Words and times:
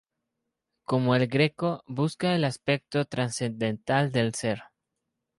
Como 0.83 1.13
El 1.15 1.27
Greco, 1.27 1.83
busca 1.85 2.33
el 2.35 2.43
aspecto 2.43 3.05
trascendental 3.05 4.11
del 4.11 4.33
ser. 4.33 4.63